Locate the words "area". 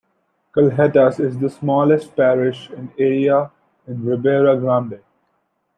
2.97-3.51